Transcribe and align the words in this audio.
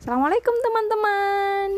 Assalamualaikum 0.00 0.56
teman-teman. 0.64 1.68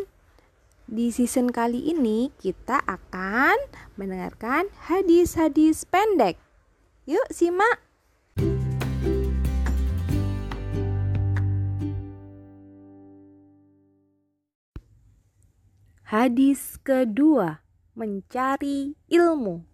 Di 0.86 1.10
season 1.10 1.50
kali 1.50 1.90
ini 1.90 2.30
kita 2.38 2.78
akan 2.86 3.58
mendengarkan 3.98 4.70
hadis-hadis 4.86 5.82
pendek. 5.82 6.38
Yuk 7.02 7.26
simak. 7.34 7.82
Hadis 16.06 16.78
kedua, 16.78 17.66
mencari 17.98 18.94
ilmu. 19.10 19.66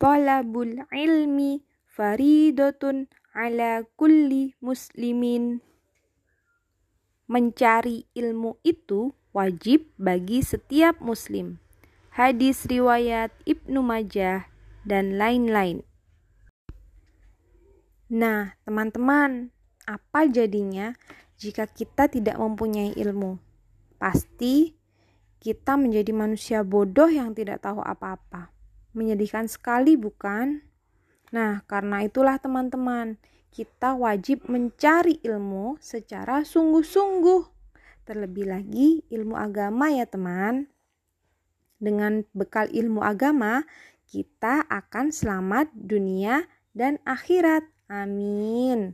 Talabul 0.00 0.88
ilmi 0.88 1.60
faridatun 1.84 3.12
ala 3.36 3.84
kulli 4.00 4.56
muslimin 4.64 5.65
mencari 7.26 8.06
ilmu 8.14 8.58
itu 8.62 9.10
wajib 9.34 9.90
bagi 9.98 10.40
setiap 10.40 11.02
muslim. 11.02 11.58
Hadis 12.14 12.64
riwayat 12.64 13.34
Ibnu 13.44 13.84
Majah 13.84 14.48
dan 14.86 15.20
lain-lain. 15.20 15.84
Nah, 18.06 18.54
teman-teman, 18.62 19.50
apa 19.84 20.30
jadinya 20.30 20.94
jika 21.36 21.66
kita 21.66 22.06
tidak 22.06 22.38
mempunyai 22.38 22.94
ilmu? 22.94 23.42
Pasti 23.98 24.78
kita 25.42 25.74
menjadi 25.74 26.14
manusia 26.14 26.62
bodoh 26.62 27.10
yang 27.10 27.34
tidak 27.34 27.66
tahu 27.66 27.82
apa-apa. 27.82 28.54
Menyedihkan 28.94 29.50
sekali, 29.50 29.98
bukan? 29.98 30.62
Nah, 31.34 31.66
karena 31.66 32.06
itulah, 32.06 32.38
teman-teman, 32.38 33.18
kita 33.56 33.96
wajib 33.96 34.44
mencari 34.52 35.16
ilmu 35.24 35.80
secara 35.80 36.44
sungguh-sungguh. 36.44 37.48
Terlebih 38.04 38.52
lagi 38.52 39.00
ilmu 39.08 39.32
agama 39.32 39.88
ya 39.88 40.04
teman. 40.04 40.68
Dengan 41.80 42.20
bekal 42.36 42.68
ilmu 42.68 43.00
agama, 43.00 43.64
kita 44.04 44.60
akan 44.68 45.08
selamat 45.08 45.72
dunia 45.72 46.44
dan 46.76 47.00
akhirat. 47.08 47.64
Amin. 47.88 48.92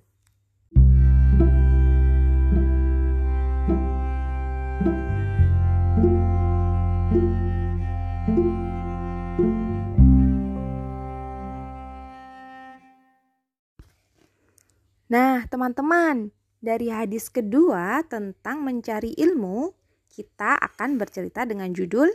Nah, 15.13 15.45
teman-teman, 15.45 16.33
dari 16.65 16.89
hadis 16.89 17.29
kedua 17.29 18.01
tentang 18.09 18.65
mencari 18.65 19.13
ilmu, 19.13 19.77
kita 20.09 20.57
akan 20.57 20.97
bercerita 20.97 21.45
dengan 21.45 21.69
judul 21.77 22.09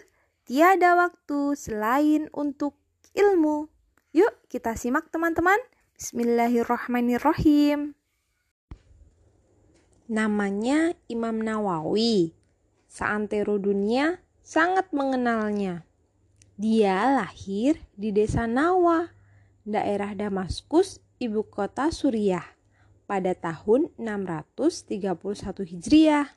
Tiada 0.50 0.98
waktu 0.98 1.54
selain 1.54 2.26
untuk 2.34 2.74
ilmu. 3.14 3.70
Yuk, 4.18 4.34
kita 4.50 4.74
simak 4.74 5.14
teman-teman. 5.14 5.62
Bismillahirrahmanirrahim. 5.94 7.94
Namanya 10.10 10.98
Imam 11.06 11.38
Nawawi. 11.38 12.34
Seantero 12.90 13.62
dunia 13.62 14.26
sangat 14.42 14.90
mengenalnya. 14.90 15.86
Dia 16.58 17.14
lahir 17.14 17.78
di 17.94 18.10
desa 18.10 18.50
Nawa, 18.50 19.14
daerah 19.70 20.18
Damaskus, 20.18 20.98
ibu 21.22 21.46
kota 21.46 21.94
Suriah 21.94 22.57
pada 23.08 23.32
tahun 23.34 23.90
631 23.96 25.02
Hijriah. 25.64 26.28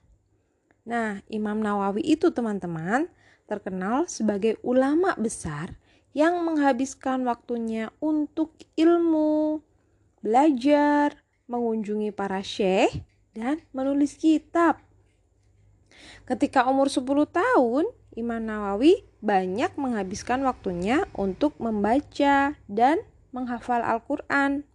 Nah, 0.86 1.20
Imam 1.28 1.58
Nawawi 1.60 2.00
itu 2.06 2.32
teman-teman 2.32 3.10
terkenal 3.44 4.06
sebagai 4.06 4.56
ulama 4.62 5.12
besar 5.18 5.74
yang 6.14 6.42
menghabiskan 6.46 7.26
waktunya 7.26 7.90
untuk 7.98 8.54
ilmu, 8.78 9.60
belajar, 10.22 11.18
mengunjungi 11.50 12.14
para 12.14 12.42
syekh, 12.42 13.02
dan 13.34 13.62
menulis 13.74 14.14
kitab. 14.18 14.78
Ketika 16.26 16.66
umur 16.70 16.86
10 16.86 17.26
tahun, 17.26 17.84
Imam 18.14 18.42
Nawawi 18.42 19.06
banyak 19.22 19.74
menghabiskan 19.78 20.42
waktunya 20.42 21.06
untuk 21.14 21.54
membaca 21.62 22.54
dan 22.66 22.96
menghafal 23.30 23.82
Al-Quran. 23.82 24.66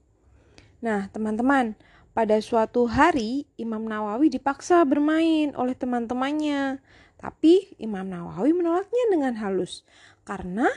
Nah, 0.86 1.10
teman-teman, 1.10 1.74
pada 2.14 2.38
suatu 2.38 2.86
hari 2.86 3.50
Imam 3.58 3.90
Nawawi 3.90 4.30
dipaksa 4.30 4.86
bermain 4.86 5.50
oleh 5.58 5.74
teman-temannya. 5.74 6.78
Tapi 7.18 7.74
Imam 7.82 8.06
Nawawi 8.06 8.54
menolaknya 8.54 9.10
dengan 9.10 9.34
halus 9.42 9.82
karena 10.30 10.70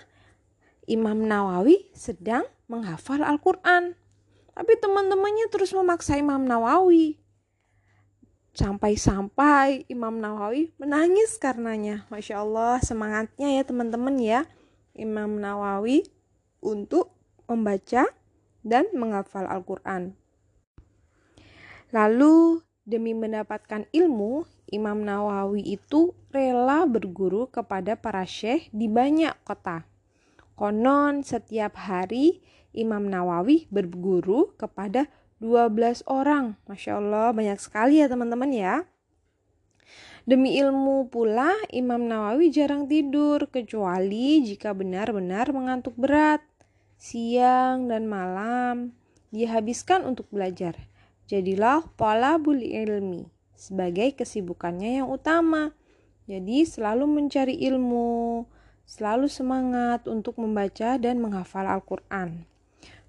Imam 0.88 1.28
Nawawi 1.28 1.92
sedang 1.92 2.48
menghafal 2.72 3.20
Al-Quran. 3.20 4.00
Tapi 4.56 4.72
teman-temannya 4.80 5.52
terus 5.52 5.76
memaksa 5.76 6.16
Imam 6.16 6.40
Nawawi. 6.40 7.20
Sampai-sampai 8.56 9.84
Imam 9.92 10.16
Nawawi 10.16 10.72
menangis 10.80 11.36
karenanya. 11.36 12.08
Masya 12.08 12.40
Allah 12.40 12.80
semangatnya 12.80 13.60
ya 13.60 13.62
teman-teman 13.62 14.16
ya. 14.16 14.48
Imam 14.96 15.36
Nawawi 15.36 16.08
untuk 16.64 17.12
membaca 17.44 18.08
dan 18.62 18.86
menghafal 18.94 19.46
Al-Quran. 19.46 20.14
Lalu, 21.88 22.60
demi 22.84 23.16
mendapatkan 23.16 23.88
ilmu, 23.92 24.44
Imam 24.68 25.00
Nawawi 25.00 25.64
itu 25.64 26.12
rela 26.28 26.84
berguru 26.84 27.48
kepada 27.48 27.96
para 27.96 28.28
syekh 28.28 28.68
di 28.72 28.84
banyak 28.88 29.32
kota. 29.44 29.88
Konon 30.52 31.24
setiap 31.24 31.80
hari 31.80 32.44
Imam 32.76 33.08
Nawawi 33.08 33.64
berguru 33.72 34.52
kepada 34.60 35.08
12 35.40 36.04
orang. 36.04 36.58
Masya 36.68 37.00
Allah, 37.00 37.32
banyak 37.32 37.56
sekali 37.62 38.04
ya 38.04 38.10
teman-teman 38.10 38.50
ya. 38.52 38.84
Demi 40.28 40.60
ilmu 40.60 41.08
pula, 41.08 41.56
Imam 41.72 42.04
Nawawi 42.04 42.52
jarang 42.52 42.84
tidur, 42.84 43.48
kecuali 43.48 44.44
jika 44.44 44.76
benar-benar 44.76 45.48
mengantuk 45.56 45.96
berat 45.96 46.44
siang 46.98 47.86
dan 47.86 48.10
malam 48.10 48.92
dihabiskan 49.30 50.02
untuk 50.02 50.26
belajar. 50.34 50.74
Jadilah 51.30 51.86
talabul 51.94 52.58
ilmi 52.58 53.30
sebagai 53.54 54.18
kesibukannya 54.18 55.02
yang 55.02 55.08
utama. 55.08 55.72
Jadi 56.28 56.66
selalu 56.66 57.08
mencari 57.08 57.56
ilmu, 57.70 58.44
selalu 58.84 59.30
semangat 59.30 60.04
untuk 60.10 60.36
membaca 60.42 60.98
dan 61.00 61.22
menghafal 61.22 61.64
Al-Quran. 61.64 62.44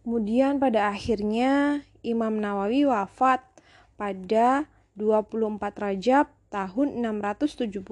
Kemudian 0.06 0.62
pada 0.62 0.88
akhirnya 0.88 1.84
Imam 2.00 2.40
Nawawi 2.40 2.88
wafat 2.88 3.44
pada 4.00 4.70
24 4.96 5.60
Rajab 5.76 6.32
tahun 6.48 7.04
676 7.04 7.84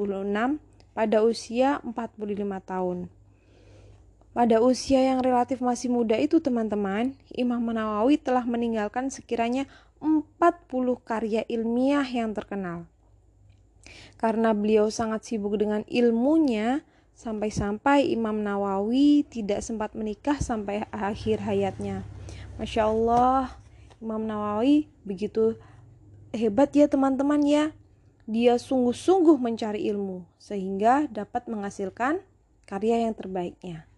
pada 0.95 1.17
usia 1.21 1.83
45 1.83 2.63
tahun. 2.63 2.97
Pada 4.37 4.61
usia 4.61 5.01
yang 5.01 5.25
relatif 5.25 5.65
masih 5.65 5.89
muda 5.89 6.13
itu 6.13 6.37
teman-teman, 6.37 7.17
Imam 7.33 7.57
Nawawi 7.73 8.21
telah 8.21 8.45
meninggalkan 8.45 9.09
sekiranya 9.09 9.65
40 9.97 10.29
karya 11.01 11.41
ilmiah 11.49 12.05
yang 12.05 12.37
terkenal. 12.37 12.85
Karena 14.21 14.53
beliau 14.53 14.93
sangat 14.93 15.25
sibuk 15.25 15.57
dengan 15.57 15.81
ilmunya, 15.89 16.85
sampai-sampai 17.17 18.13
Imam 18.13 18.45
Nawawi 18.45 19.25
tidak 19.25 19.65
sempat 19.65 19.97
menikah 19.97 20.37
sampai 20.37 20.85
akhir 20.93 21.41
hayatnya. 21.41 22.05
Masya 22.61 22.93
Allah, 22.93 23.57
Imam 23.97 24.21
Nawawi 24.21 24.85
begitu 25.01 25.57
hebat 26.29 26.69
ya 26.77 26.85
teman-teman 26.85 27.41
ya. 27.41 27.73
Dia 28.29 28.61
sungguh-sungguh 28.61 29.41
mencari 29.41 29.89
ilmu 29.89 30.29
sehingga 30.37 31.09
dapat 31.09 31.49
menghasilkan 31.49 32.21
karya 32.69 33.01
yang 33.09 33.17
terbaiknya. 33.17 33.89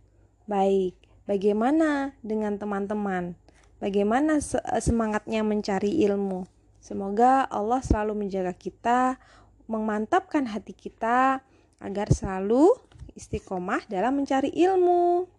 Baik, 0.50 0.98
bagaimana 1.30 2.18
dengan 2.25 2.57
teman-teman? 2.57 3.38
Bagaimana 3.78 4.42
semangatnya 4.81 5.46
mencari 5.46 6.01
ilmu? 6.10 6.50
Semoga 6.81 7.46
Allah 7.46 7.86
selalu 7.86 8.25
menjaga 8.25 8.57
kita, 8.57 9.22
memantapkan 9.69 10.50
hati 10.50 10.74
kita 10.74 11.46
agar 11.78 12.10
selalu 12.10 12.74
istiqomah 13.13 13.86
dalam 13.94 14.18
mencari 14.18 14.50
ilmu. 14.50 15.30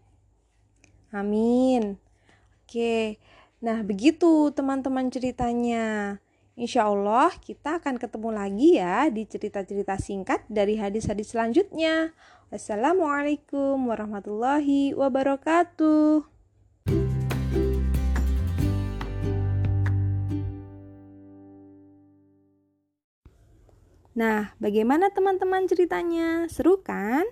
Amin. 1.10 1.98
Oke, 2.62 3.18
nah 3.58 3.82
begitu 3.82 4.54
teman-teman 4.54 5.10
ceritanya. 5.10 6.22
Insya 6.60 6.92
Allah 6.92 7.32
kita 7.40 7.80
akan 7.80 7.96
ketemu 7.96 8.36
lagi 8.36 8.76
ya 8.76 9.08
di 9.08 9.24
cerita-cerita 9.24 9.96
singkat 9.96 10.44
dari 10.44 10.76
hadis-hadis 10.76 11.32
selanjutnya. 11.32 12.12
Wassalamualaikum 12.52 13.80
warahmatullahi 13.88 14.92
wabarakatuh. 14.92 16.28
Nah, 24.20 24.52
bagaimana 24.60 25.08
teman-teman 25.16 25.64
ceritanya? 25.64 26.44
Seru 26.52 26.84
kan? 26.84 27.24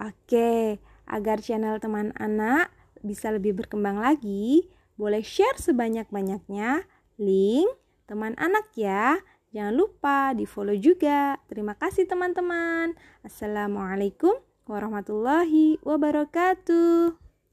Oke, 0.00 0.80
agar 1.04 1.44
channel 1.44 1.76
teman 1.76 2.16
anak 2.16 2.72
bisa 3.04 3.28
lebih 3.28 3.52
berkembang 3.52 4.00
lagi, 4.00 4.72
boleh 4.96 5.20
share 5.20 5.60
sebanyak-banyaknya 5.60 6.88
link 7.20 7.79
teman 8.10 8.34
anak 8.42 8.74
ya. 8.74 9.22
Jangan 9.54 9.74
lupa 9.78 10.34
di 10.34 10.42
follow 10.42 10.74
juga. 10.74 11.38
Terima 11.46 11.78
kasih 11.78 12.10
teman-teman. 12.10 12.98
Assalamualaikum 13.22 14.34
warahmatullahi 14.66 15.78
wabarakatuh. 15.86 17.29